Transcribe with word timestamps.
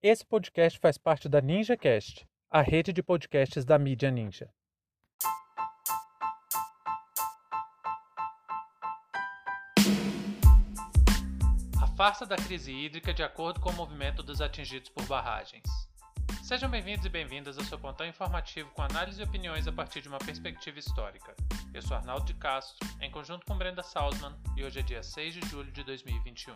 Esse 0.00 0.24
podcast 0.24 0.78
faz 0.78 0.96
parte 0.96 1.28
da 1.28 1.40
NinjaCast, 1.40 2.24
a 2.48 2.62
rede 2.62 2.92
de 2.92 3.02
podcasts 3.02 3.64
da 3.64 3.76
mídia 3.76 4.12
Ninja. 4.12 4.48
A 11.82 11.86
farsa 11.96 12.24
da 12.24 12.36
crise 12.36 12.72
hídrica 12.72 13.12
de 13.12 13.24
acordo 13.24 13.58
com 13.58 13.70
o 13.70 13.74
movimento 13.74 14.22
dos 14.22 14.40
atingidos 14.40 14.88
por 14.88 15.04
barragens. 15.06 15.66
Sejam 16.44 16.70
bem-vindos 16.70 17.04
e 17.04 17.08
bem-vindas 17.08 17.58
ao 17.58 17.64
seu 17.64 17.76
pontão 17.76 18.06
informativo 18.06 18.70
com 18.70 18.82
análise 18.82 19.20
e 19.20 19.24
opiniões 19.24 19.66
a 19.66 19.72
partir 19.72 20.00
de 20.00 20.08
uma 20.08 20.20
perspectiva 20.20 20.78
histórica. 20.78 21.34
Eu 21.74 21.82
sou 21.82 21.96
Arnaldo 21.96 22.24
de 22.24 22.34
Castro, 22.34 22.88
em 23.00 23.10
conjunto 23.10 23.44
com 23.44 23.58
Brenda 23.58 23.82
Salzman, 23.82 24.36
e 24.56 24.62
hoje 24.62 24.78
é 24.78 24.82
dia 24.82 25.02
6 25.02 25.34
de 25.34 25.48
julho 25.48 25.72
de 25.72 25.82
2021. 25.82 26.54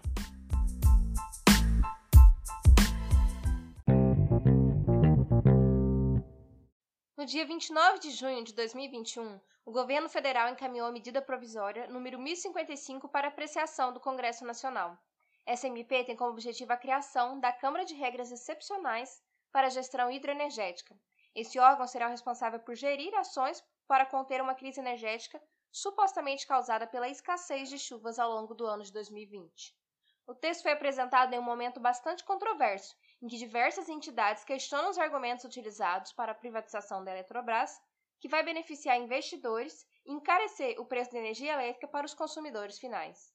No 7.22 7.26
dia 7.26 7.46
29 7.46 8.00
de 8.00 8.10
junho 8.10 8.42
de 8.42 8.52
2021, 8.52 9.40
o 9.64 9.70
governo 9.70 10.08
federal 10.08 10.48
encaminhou 10.48 10.88
a 10.88 10.90
medida 10.90 11.22
provisória 11.22 11.86
número 11.86 12.18
1055 12.18 13.08
para 13.08 13.28
apreciação 13.28 13.92
do 13.92 14.00
Congresso 14.00 14.44
Nacional. 14.44 14.98
Essa 15.46 15.68
MP 15.68 16.02
tem 16.02 16.16
como 16.16 16.32
objetivo 16.32 16.72
a 16.72 16.76
criação 16.76 17.38
da 17.38 17.52
Câmara 17.52 17.84
de 17.84 17.94
Regras 17.94 18.32
Excepcionais 18.32 19.22
para 19.52 19.68
a 19.68 19.70
Gestão 19.70 20.10
Hidroenergética. 20.10 20.96
Esse 21.32 21.60
órgão 21.60 21.86
será 21.86 22.08
o 22.08 22.10
responsável 22.10 22.58
por 22.58 22.74
gerir 22.74 23.14
ações 23.14 23.62
para 23.86 24.04
conter 24.04 24.42
uma 24.42 24.56
crise 24.56 24.80
energética 24.80 25.40
supostamente 25.70 26.44
causada 26.44 26.88
pela 26.88 27.08
escassez 27.08 27.68
de 27.68 27.78
chuvas 27.78 28.18
ao 28.18 28.32
longo 28.32 28.52
do 28.52 28.66
ano 28.66 28.82
de 28.82 28.92
2020. 28.92 29.72
O 30.26 30.34
texto 30.34 30.62
foi 30.62 30.72
apresentado 30.72 31.32
em 31.32 31.38
um 31.38 31.42
momento 31.42 31.78
bastante 31.78 32.24
controverso, 32.24 32.96
em 33.22 33.28
que 33.28 33.38
diversas 33.38 33.88
entidades 33.88 34.42
questionam 34.42 34.90
os 34.90 34.98
argumentos 34.98 35.44
utilizados 35.44 36.12
para 36.12 36.32
a 36.32 36.34
privatização 36.34 37.04
da 37.04 37.12
Eletrobras, 37.12 37.80
que 38.20 38.28
vai 38.28 38.42
beneficiar 38.42 38.98
investidores 38.98 39.86
e 40.04 40.12
encarecer 40.12 40.78
o 40.80 40.84
preço 40.84 41.12
da 41.12 41.18
energia 41.18 41.52
elétrica 41.52 41.86
para 41.86 42.04
os 42.04 42.14
consumidores 42.14 42.78
finais. 42.78 43.32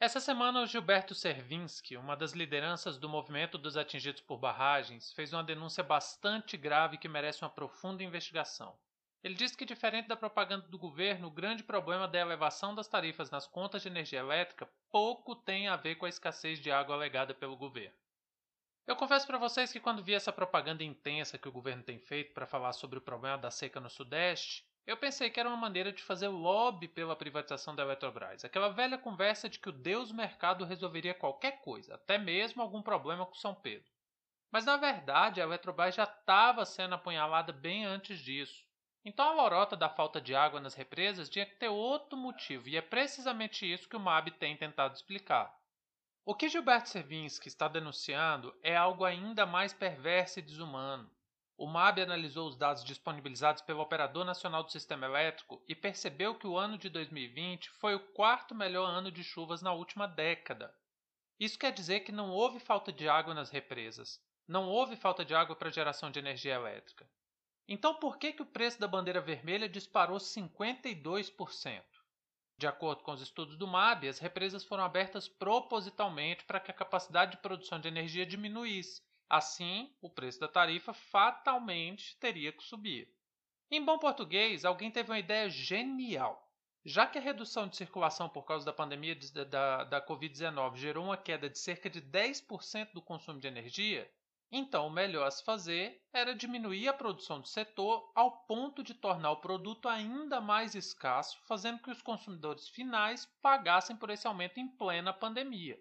Essa 0.00 0.18
semana, 0.18 0.62
o 0.62 0.66
Gilberto 0.66 1.14
Servinski, 1.14 1.96
uma 1.96 2.16
das 2.16 2.32
lideranças 2.32 2.98
do 2.98 3.08
movimento 3.08 3.56
dos 3.56 3.76
atingidos 3.76 4.20
por 4.20 4.36
barragens, 4.36 5.12
fez 5.12 5.32
uma 5.32 5.44
denúncia 5.44 5.84
bastante 5.84 6.56
grave 6.56 6.98
que 6.98 7.08
merece 7.08 7.44
uma 7.44 7.50
profunda 7.50 8.02
investigação. 8.02 8.76
Ele 9.22 9.34
disse 9.34 9.56
que, 9.56 9.64
diferente 9.64 10.08
da 10.08 10.16
propaganda 10.16 10.66
do 10.66 10.76
governo, 10.76 11.28
o 11.28 11.30
grande 11.30 11.62
problema 11.62 12.08
da 12.08 12.18
elevação 12.18 12.74
das 12.74 12.88
tarifas 12.88 13.30
nas 13.30 13.46
contas 13.46 13.82
de 13.82 13.88
energia 13.88 14.18
elétrica 14.18 14.68
pouco 14.90 15.36
tem 15.36 15.68
a 15.68 15.76
ver 15.76 15.94
com 15.94 16.06
a 16.06 16.08
escassez 16.08 16.58
de 16.58 16.72
água 16.72 16.96
alegada 16.96 17.32
pelo 17.32 17.56
governo. 17.56 17.96
Eu 18.84 18.96
confesso 18.96 19.24
para 19.24 19.38
vocês 19.38 19.72
que, 19.72 19.78
quando 19.78 20.02
vi 20.02 20.12
essa 20.12 20.32
propaganda 20.32 20.82
intensa 20.82 21.38
que 21.38 21.48
o 21.48 21.52
governo 21.52 21.84
tem 21.84 22.00
feito 22.00 22.34
para 22.34 22.48
falar 22.48 22.72
sobre 22.72 22.98
o 22.98 23.02
problema 23.02 23.38
da 23.38 23.48
seca 23.48 23.78
no 23.78 23.88
Sudeste, 23.88 24.66
eu 24.84 24.96
pensei 24.96 25.30
que 25.30 25.38
era 25.38 25.48
uma 25.48 25.56
maneira 25.56 25.92
de 25.92 26.02
fazer 26.02 26.26
lobby 26.26 26.88
pela 26.88 27.14
privatização 27.14 27.76
da 27.76 27.84
Eletrobras. 27.84 28.44
Aquela 28.44 28.70
velha 28.70 28.98
conversa 28.98 29.48
de 29.48 29.60
que 29.60 29.68
o 29.68 29.72
Deus 29.72 30.10
mercado 30.10 30.64
resolveria 30.64 31.14
qualquer 31.14 31.60
coisa, 31.60 31.94
até 31.94 32.18
mesmo 32.18 32.60
algum 32.60 32.82
problema 32.82 33.24
com 33.24 33.34
São 33.34 33.54
Pedro. 33.54 33.88
Mas 34.50 34.64
na 34.64 34.76
verdade, 34.76 35.40
a 35.40 35.44
Eletrobras 35.44 35.94
já 35.94 36.02
estava 36.02 36.64
sendo 36.64 36.96
apunhalada 36.96 37.52
bem 37.52 37.84
antes 37.84 38.18
disso. 38.18 38.66
Então 39.04 39.28
a 39.28 39.32
lorota 39.32 39.76
da 39.76 39.88
falta 39.88 40.20
de 40.20 40.34
água 40.34 40.60
nas 40.60 40.74
represas 40.74 41.28
tinha 41.28 41.44
que 41.44 41.56
ter 41.56 41.68
outro 41.68 42.16
motivo, 42.16 42.68
e 42.68 42.76
é 42.76 42.80
precisamente 42.80 43.70
isso 43.70 43.88
que 43.88 43.96
o 43.96 44.00
MAB 44.00 44.30
tem 44.30 44.56
tentado 44.56 44.94
explicar. 44.94 45.52
O 46.24 46.36
que 46.36 46.48
Gilberto 46.48 46.88
Servinski 46.88 47.48
está 47.48 47.66
denunciando 47.66 48.56
é 48.62 48.76
algo 48.76 49.04
ainda 49.04 49.44
mais 49.44 49.72
perverso 49.72 50.38
e 50.38 50.42
desumano. 50.42 51.10
O 51.56 51.66
MAB 51.66 51.98
analisou 52.00 52.48
os 52.48 52.56
dados 52.56 52.84
disponibilizados 52.84 53.60
pelo 53.62 53.80
Operador 53.80 54.24
Nacional 54.24 54.62
do 54.62 54.70
Sistema 54.70 55.06
Elétrico 55.06 55.60
e 55.66 55.74
percebeu 55.74 56.36
que 56.36 56.46
o 56.46 56.56
ano 56.56 56.78
de 56.78 56.88
2020 56.88 57.70
foi 57.70 57.96
o 57.96 58.00
quarto 58.00 58.54
melhor 58.54 58.88
ano 58.88 59.10
de 59.10 59.24
chuvas 59.24 59.62
na 59.62 59.72
última 59.72 60.06
década. 60.06 60.72
Isso 61.40 61.58
quer 61.58 61.72
dizer 61.72 62.00
que 62.00 62.12
não 62.12 62.30
houve 62.30 62.60
falta 62.60 62.92
de 62.92 63.08
água 63.08 63.34
nas 63.34 63.50
represas, 63.50 64.20
não 64.46 64.68
houve 64.68 64.94
falta 64.94 65.24
de 65.24 65.34
água 65.34 65.56
para 65.56 65.70
geração 65.70 66.08
de 66.08 66.20
energia 66.20 66.54
elétrica. 66.54 67.08
Então, 67.68 67.94
por 67.94 68.18
que, 68.18 68.32
que 68.32 68.42
o 68.42 68.46
preço 68.46 68.80
da 68.80 68.88
bandeira 68.88 69.20
vermelha 69.20 69.68
disparou 69.68 70.18
52%? 70.18 71.82
De 72.58 72.66
acordo 72.66 73.02
com 73.02 73.12
os 73.12 73.20
estudos 73.20 73.56
do 73.56 73.66
MAB, 73.66 74.08
as 74.08 74.18
represas 74.18 74.62
foram 74.64 74.84
abertas 74.84 75.26
propositalmente 75.26 76.44
para 76.44 76.60
que 76.60 76.70
a 76.70 76.74
capacidade 76.74 77.32
de 77.32 77.42
produção 77.42 77.80
de 77.80 77.88
energia 77.88 78.26
diminuísse. 78.26 79.02
Assim, 79.28 79.96
o 80.00 80.10
preço 80.10 80.38
da 80.38 80.48
tarifa 80.48 80.92
fatalmente 80.92 82.16
teria 82.18 82.52
que 82.52 82.62
subir. 82.62 83.08
Em 83.70 83.82
bom 83.82 83.98
português, 83.98 84.64
alguém 84.64 84.90
teve 84.90 85.10
uma 85.10 85.18
ideia 85.18 85.48
genial. 85.48 86.52
Já 86.84 87.06
que 87.06 87.16
a 87.16 87.22
redução 87.22 87.66
de 87.66 87.76
circulação 87.76 88.28
por 88.28 88.44
causa 88.44 88.66
da 88.66 88.72
pandemia 88.72 89.16
da, 89.48 89.84
da 89.84 90.06
Covid-19 90.06 90.76
gerou 90.76 91.06
uma 91.06 91.16
queda 91.16 91.48
de 91.48 91.58
cerca 91.58 91.88
de 91.88 92.02
10% 92.02 92.92
do 92.92 93.00
consumo 93.00 93.40
de 93.40 93.46
energia, 93.46 94.10
então, 94.54 94.86
o 94.86 94.90
melhor 94.90 95.26
a 95.26 95.30
se 95.30 95.42
fazer 95.42 96.04
era 96.12 96.34
diminuir 96.34 96.86
a 96.86 96.92
produção 96.92 97.40
do 97.40 97.48
setor 97.48 98.12
ao 98.14 98.44
ponto 98.44 98.82
de 98.82 98.92
tornar 98.92 99.30
o 99.30 99.40
produto 99.40 99.88
ainda 99.88 100.42
mais 100.42 100.74
escasso, 100.74 101.40
fazendo 101.46 101.80
que 101.80 101.90
os 101.90 102.02
consumidores 102.02 102.68
finais 102.68 103.24
pagassem 103.40 103.96
por 103.96 104.10
esse 104.10 104.26
aumento 104.26 104.60
em 104.60 104.68
plena 104.68 105.10
pandemia. 105.10 105.80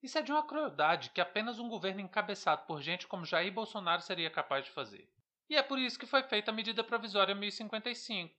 Isso 0.00 0.16
é 0.16 0.22
de 0.22 0.30
uma 0.30 0.46
crueldade 0.46 1.10
que 1.10 1.20
apenas 1.20 1.58
um 1.58 1.68
governo 1.68 2.02
encabeçado 2.02 2.64
por 2.66 2.80
gente 2.80 3.08
como 3.08 3.24
Jair 3.24 3.52
Bolsonaro 3.52 4.00
seria 4.00 4.30
capaz 4.30 4.64
de 4.64 4.70
fazer. 4.70 5.10
E 5.50 5.56
é 5.56 5.62
por 5.62 5.80
isso 5.80 5.98
que 5.98 6.06
foi 6.06 6.22
feita 6.22 6.52
a 6.52 6.54
medida 6.54 6.84
provisória 6.84 7.34
1055. 7.34 8.32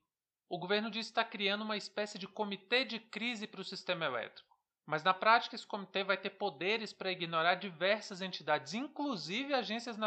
O 0.47 0.57
governo 0.57 0.89
diz 0.89 1.07
estar 1.07 1.25
criando 1.25 1.63
uma 1.63 1.75
espécie 1.75 2.17
de 2.17 2.29
comitê 2.29 2.85
de 2.85 2.97
crise 2.97 3.45
para 3.45 3.59
o 3.59 3.65
sistema 3.65 4.05
elétrico. 4.05 4.54
Mas 4.85 5.03
na 5.03 5.13
prática, 5.13 5.55
esse 5.55 5.65
comitê 5.65 6.03
vai 6.03 6.15
ter 6.15 6.31
poderes 6.31 6.93
para 6.93 7.11
ignorar 7.11 7.55
diversas 7.55 8.21
entidades, 8.21 8.73
inclusive 8.73 9.53
agências 9.53 9.97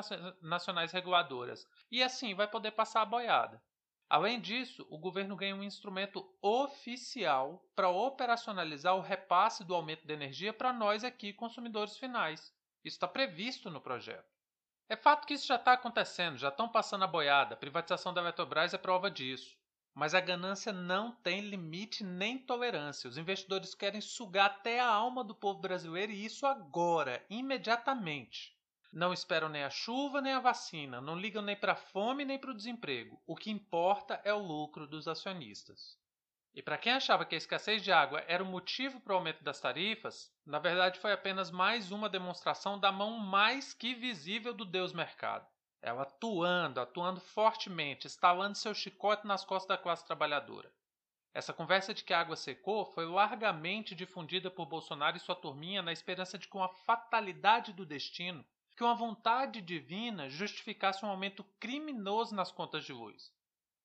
nacionais 0.41 0.93
reguladoras, 0.93 1.67
e 1.91 2.03
assim 2.03 2.35
vai 2.35 2.47
poder 2.47 2.71
passar 2.71 3.03
a 3.03 3.07
boiada. 3.07 3.61
Além 4.09 4.41
disso, 4.41 4.87
o 4.89 4.97
governo 4.97 5.37
ganha 5.37 5.55
um 5.55 5.63
instrumento 5.63 6.27
oficial 6.41 7.63
para 7.75 7.91
operacionalizar 7.91 8.95
o 8.97 9.03
repasse 9.03 9.65
do 9.65 9.75
aumento 9.75 10.07
de 10.07 10.15
energia 10.15 10.53
para 10.53 10.73
nós 10.73 11.05
aqui, 11.05 11.33
consumidores 11.33 11.99
finais. 11.99 12.55
Isso 12.85 12.97
está 12.97 13.09
previsto 13.09 13.69
no 13.69 13.81
projeto. 13.81 14.33
É 14.89 14.97
fato 14.97 15.27
que 15.27 15.35
isso 15.35 15.47
já 15.47 15.57
está 15.57 15.75
acontecendo, 15.75 16.39
já 16.39 16.49
estão 16.49 16.67
passando 16.67 17.05
a 17.05 17.07
boiada. 17.09 17.55
A 17.55 17.59
privatização 17.59 18.15
da 18.15 18.23
Eletrobras 18.23 18.73
é 18.73 18.79
prova 18.79 19.11
disso. 19.11 19.58
Mas 19.99 20.15
a 20.15 20.21
ganância 20.21 20.73
não 20.73 21.11
tem 21.11 21.41
limite 21.41 22.05
nem 22.05 22.39
tolerância. 22.39 23.09
Os 23.09 23.19
investidores 23.19 23.75
querem 23.75 24.01
sugar 24.01 24.47
até 24.47 24.79
a 24.79 24.87
alma 24.87 25.25
do 25.25 25.35
povo 25.35 25.59
brasileiro 25.59 26.13
e 26.13 26.25
isso 26.25 26.47
agora, 26.47 27.21
imediatamente. 27.29 28.57
Não 28.93 29.13
esperam 29.13 29.49
nem 29.49 29.65
a 29.65 29.71
chuva 29.71 30.21
nem 30.21 30.35
a 30.35 30.39
vacina, 30.39 31.01
não 31.01 31.19
ligam 31.19 31.43
nem 31.43 31.57
para 31.57 31.73
a 31.73 31.75
fome 31.75 32.25
nem 32.25 32.39
para 32.39 32.53
o 32.53 32.55
desemprego. 32.55 33.21
O 33.27 33.35
que 33.35 33.51
importa 33.51 34.21
é 34.23 34.33
o 34.33 34.39
lucro 34.39 34.87
dos 34.87 35.09
acionistas. 35.09 35.99
E 36.55 36.63
para 36.63 36.79
quem 36.79 36.93
achava 36.93 37.25
que 37.25 37.35
a 37.35 37.39
escassez 37.39 37.83
de 37.83 37.91
água 37.91 38.23
era 38.29 38.45
o 38.45 38.47
motivo 38.47 39.01
para 39.01 39.15
o 39.15 39.17
aumento 39.17 39.43
das 39.43 39.61
tarifas, 39.61 40.33
na 40.47 40.61
verdade 40.61 41.01
foi 41.01 41.13
apenas 41.13 41.51
mais 41.51 41.91
uma 41.91 42.09
demonstração 42.09 42.79
da 42.79 42.93
mão 42.93 43.19
mais 43.19 43.75
que 43.75 43.97
visível 43.97 44.55
do 44.55 44.65
Deus 44.65 44.93
Mercado. 44.93 45.45
Ela 45.81 46.03
atuando, 46.03 46.81
atuando 46.81 47.21
fortemente, 47.21 48.07
estalando 48.07 48.59
seu 48.59 48.75
chicote 48.75 49.27
nas 49.27 49.45
costas 49.45 49.69
da 49.69 49.83
classe 49.83 50.05
trabalhadora. 50.05 50.73
Essa 51.33 51.53
conversa 51.53 51.95
de 51.95 52.03
que 52.03 52.13
a 52.13 52.21
água 52.21 52.35
secou 52.35 52.85
foi 52.85 53.07
largamente 53.07 53.95
difundida 53.95 54.51
por 54.51 54.67
Bolsonaro 54.67 55.17
e 55.17 55.21
sua 55.21 55.37
turminha 55.37 55.81
na 55.81 55.93
esperança 55.93 56.37
de 56.37 56.49
que 56.49 56.57
uma 56.57 56.69
fatalidade 56.69 57.73
do 57.73 57.87
destino, 57.87 58.45
que 58.77 58.83
uma 58.83 58.95
vontade 58.95 59.61
divina 59.61 60.29
justificasse 60.29 61.05
um 61.05 61.09
aumento 61.09 61.45
criminoso 61.61 62.35
nas 62.35 62.51
contas 62.51 62.85
de 62.85 62.93
luz. 62.93 63.33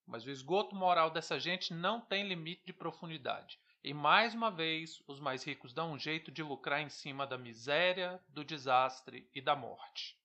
Mas 0.05 0.25
o 0.25 0.31
esgoto 0.31 0.75
moral 0.75 1.11
dessa 1.11 1.39
gente 1.39 1.73
não 1.73 2.01
tem 2.01 2.27
limite 2.27 2.65
de 2.65 2.73
profundidade. 2.73 3.59
E 3.83 3.93
mais 3.93 4.33
uma 4.33 4.49
vez, 4.49 5.03
os 5.07 5.19
mais 5.19 5.43
ricos 5.43 5.73
dão 5.73 5.91
um 5.91 5.99
jeito 5.99 6.31
de 6.31 6.41
lucrar 6.41 6.81
em 6.81 6.89
cima 6.89 7.27
da 7.27 7.37
miséria, 7.37 8.19
do 8.29 8.43
desastre 8.43 9.29
e 9.35 9.41
da 9.41 9.55
morte. 9.55 10.17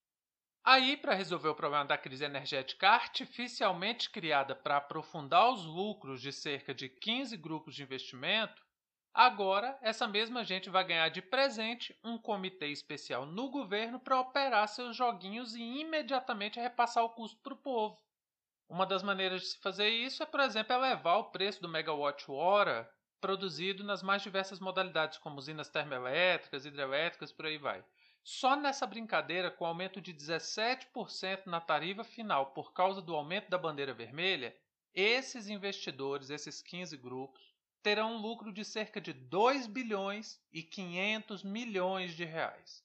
Aí, 0.71 0.99
para 0.99 1.15
resolver 1.15 1.49
o 1.49 1.55
problema 1.55 1.87
da 1.87 1.97
crise 1.97 2.27
energética 2.27 2.91
artificialmente 2.91 4.11
criada 4.11 4.55
para 4.55 4.77
aprofundar 4.77 5.51
os 5.51 5.65
lucros 5.65 6.21
de 6.21 6.31
cerca 6.31 6.75
de 6.75 6.91
15 6.91 7.39
grupos 7.39 7.75
de 7.75 7.83
investimento, 7.83 8.63
agora 9.15 9.79
essa 9.81 10.07
mesma 10.07 10.45
gente 10.45 10.69
vai 10.69 10.85
ganhar 10.85 11.09
de 11.09 11.23
presente 11.23 11.99
um 12.05 12.19
comitê 12.19 12.67
especial 12.67 13.25
no 13.25 13.49
governo 13.49 13.99
para 13.99 14.21
operar 14.21 14.69
seus 14.69 14.95
joguinhos 14.95 15.55
e 15.55 15.63
imediatamente 15.63 16.61
repassar 16.61 17.03
o 17.03 17.15
custo 17.15 17.41
para 17.43 17.55
o 17.55 17.63
povo. 17.63 17.99
Uma 18.69 18.85
das 18.85 19.03
maneiras 19.03 19.41
de 19.41 19.47
se 19.47 19.59
fazer 19.63 19.89
isso 19.89 20.23
é, 20.23 20.27
por 20.27 20.41
exemplo, 20.41 20.75
elevar 20.75 21.17
o 21.17 21.31
preço 21.31 21.63
do 21.63 21.69
megawatt-hora 21.71 22.87
produzido 23.23 23.83
nas 23.83 24.03
mais 24.03 24.21
diversas 24.21 24.61
modalidades, 24.61 25.17
como 25.17 25.39
usinas 25.39 25.71
termoelétricas, 25.71 26.67
hidrelétricas, 26.67 27.33
por 27.33 27.47
aí 27.47 27.57
vai. 27.57 27.83
Só 28.31 28.55
nessa 28.55 28.87
brincadeira, 28.87 29.51
com 29.51 29.65
aumento 29.65 30.03
de 30.03 30.13
17% 30.13 31.47
na 31.47 31.63
tarifa 31.63 32.05
final 32.05 32.53
por 32.53 32.75
causa 32.75 33.01
do 33.01 33.17
aumento 33.17 33.49
da 33.49 33.57
bandeira 33.57 33.95
vermelha, 33.95 34.55
esses 34.95 35.49
investidores, 35.49 36.29
esses 36.29 36.61
15 36.61 36.95
grupos, 36.99 37.55
terão 37.83 38.17
um 38.17 38.19
lucro 38.19 38.53
de 38.53 38.67
cerca 38.67 39.01
de 39.01 39.15
2 39.15 39.67
bilhões 39.67 40.39
e 40.53 40.63
500 40.63 41.43
milhões 41.43 42.15
de 42.15 42.27
reais. 42.27 42.85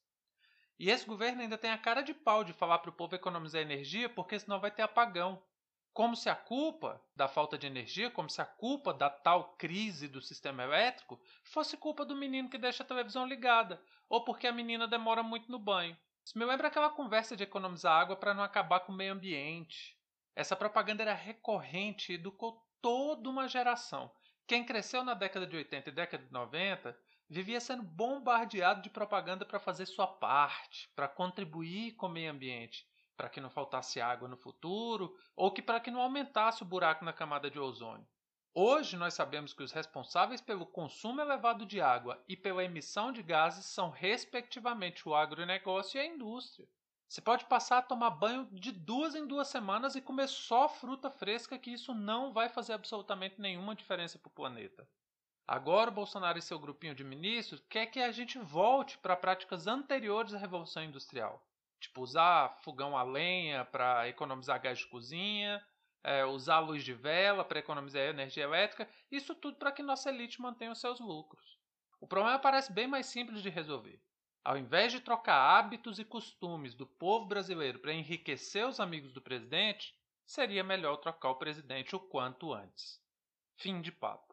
E 0.79 0.89
esse 0.89 1.05
governo 1.05 1.41
ainda 1.41 1.57
tem 1.57 1.71
a 1.71 1.77
cara 1.77 2.01
de 2.01 2.13
pau 2.13 2.45
de 2.45 2.53
falar 2.53 2.79
para 2.79 2.91
o 2.91 2.93
povo 2.93 3.13
economizar 3.13 3.61
energia, 3.61 4.07
porque 4.07 4.39
senão 4.39 4.61
vai 4.61 4.71
ter 4.71 4.83
apagão. 4.83 5.43
Como 5.93 6.15
se 6.15 6.27
a 6.27 6.35
culpa 6.35 6.99
da 7.15 7.27
falta 7.27 7.55
de 7.55 7.67
energia, 7.67 8.09
como 8.09 8.27
se 8.27 8.41
a 8.41 8.45
culpa 8.45 8.91
da 8.91 9.11
tal 9.11 9.55
crise 9.57 10.07
do 10.07 10.23
sistema 10.23 10.63
elétrico 10.63 11.21
fosse 11.43 11.77
culpa 11.77 12.03
do 12.03 12.15
menino 12.15 12.49
que 12.49 12.57
deixa 12.57 12.81
a 12.81 12.85
televisão 12.85 13.27
ligada, 13.27 13.79
ou 14.09 14.25
porque 14.25 14.47
a 14.47 14.51
menina 14.51 14.87
demora 14.87 15.21
muito 15.21 15.51
no 15.51 15.59
banho. 15.59 15.95
Isso 16.25 16.35
me 16.35 16.45
lembra 16.45 16.67
aquela 16.67 16.89
conversa 16.89 17.37
de 17.37 17.43
economizar 17.43 17.93
água 17.93 18.15
para 18.15 18.33
não 18.33 18.41
acabar 18.41 18.79
com 18.79 18.91
o 18.91 18.95
meio 18.95 19.13
ambiente. 19.13 19.95
Essa 20.35 20.55
propaganda 20.55 21.03
era 21.03 21.13
recorrente 21.13 22.11
e 22.11 22.15
educou 22.15 22.59
toda 22.81 23.29
uma 23.29 23.47
geração. 23.47 24.11
Quem 24.47 24.65
cresceu 24.65 25.03
na 25.03 25.13
década 25.13 25.45
de 25.45 25.55
80 25.55 25.89
e 25.89 25.93
década 25.93 26.25
de 26.25 26.33
90 26.33 26.97
vivia 27.29 27.59
sendo 27.59 27.83
bombardeado 27.83 28.81
de 28.81 28.89
propaganda 28.89 29.45
para 29.45 29.59
fazer 29.59 29.85
sua 29.85 30.07
parte, 30.07 30.89
para 30.95 31.07
contribuir 31.07 31.91
com 31.91 32.07
o 32.07 32.09
meio 32.09 32.31
ambiente 32.31 32.83
para 33.15 33.29
que 33.29 33.41
não 33.41 33.49
faltasse 33.49 34.01
água 34.01 34.27
no 34.27 34.37
futuro 34.37 35.17
ou 35.35 35.51
que 35.51 35.61
para 35.61 35.79
que 35.79 35.91
não 35.91 36.01
aumentasse 36.01 36.63
o 36.63 36.65
buraco 36.65 37.05
na 37.05 37.13
camada 37.13 37.49
de 37.49 37.59
ozônio. 37.59 38.07
Hoje 38.55 38.95
nós 38.97 39.15
sabemos 39.15 39.51
que 39.51 39.63
os 39.63 39.71
responsáveis 39.71 40.39
pelo 40.39 40.65
consumo 40.65 41.19
elevado 41.19 41.65
de 41.65 41.81
água 41.81 42.23
e 42.27 42.37
pela 42.37 42.63
emissão 42.63 43.11
de 43.11 43.23
gases 43.23 43.65
são 43.65 43.89
respectivamente 43.89 45.09
o 45.09 45.15
agronegócio 45.15 45.97
e 45.97 46.01
a 46.01 46.05
indústria. 46.05 46.67
Você 47.07 47.21
pode 47.21 47.45
passar 47.45 47.79
a 47.79 47.81
tomar 47.81 48.11
banho 48.11 48.47
de 48.51 48.71
duas 48.71 49.15
em 49.15 49.25
duas 49.25 49.47
semanas 49.47 49.95
e 49.95 50.01
comer 50.01 50.27
só 50.27 50.67
fruta 50.67 51.09
fresca, 51.09 51.57
que 51.57 51.71
isso 51.71 51.93
não 51.93 52.31
vai 52.31 52.49
fazer 52.49 52.73
absolutamente 52.73 53.41
nenhuma 53.41 53.75
diferença 53.75 54.17
para 54.19 54.29
o 54.29 54.33
planeta. 54.33 54.87
Agora 55.47 55.89
o 55.89 55.93
Bolsonaro 55.93 56.39
e 56.39 56.41
seu 56.41 56.57
grupinho 56.57 56.95
de 56.95 57.03
ministros 57.03 57.61
quer 57.69 57.87
que 57.87 57.99
a 57.99 58.11
gente 58.11 58.39
volte 58.39 58.97
para 58.97 59.15
práticas 59.15 59.67
anteriores 59.67 60.33
à 60.33 60.37
Revolução 60.37 60.83
Industrial. 60.83 61.43
Tipo, 61.83 62.01
usar 62.01 62.55
fogão 62.61 62.97
a 62.97 63.03
lenha 63.03 63.65
para 63.65 64.07
economizar 64.07 64.61
gás 64.61 64.79
de 64.79 64.87
cozinha, 64.87 65.61
é, 66.01 66.23
usar 66.23 66.59
luz 66.59 66.81
de 66.81 66.93
vela 66.93 67.43
para 67.43 67.59
economizar 67.59 68.03
energia 68.03 68.45
elétrica, 68.45 68.89
isso 69.11 69.35
tudo 69.35 69.57
para 69.57 69.69
que 69.69 69.83
nossa 69.83 70.09
elite 70.09 70.41
mantenha 70.41 70.71
os 70.71 70.79
seus 70.79 71.01
lucros. 71.01 71.59
O 71.99 72.07
problema 72.07 72.39
parece 72.39 72.71
bem 72.71 72.87
mais 72.87 73.07
simples 73.07 73.41
de 73.41 73.49
resolver. 73.49 74.01
Ao 74.45 74.57
invés 74.57 74.93
de 74.93 75.01
trocar 75.01 75.57
hábitos 75.57 75.99
e 75.99 76.05
costumes 76.05 76.73
do 76.73 76.87
povo 76.87 77.25
brasileiro 77.25 77.79
para 77.79 77.93
enriquecer 77.93 78.65
os 78.65 78.79
amigos 78.79 79.11
do 79.11 79.21
presidente, 79.21 79.93
seria 80.25 80.63
melhor 80.63 80.95
trocar 80.97 81.31
o 81.31 81.35
presidente 81.35 81.97
o 81.97 81.99
quanto 81.99 82.53
antes. 82.53 83.01
Fim 83.57 83.81
de 83.81 83.91
papo. 83.91 84.32